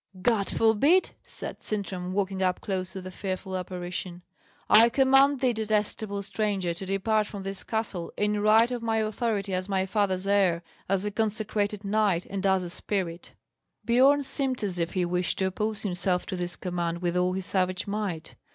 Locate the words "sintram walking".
1.61-2.41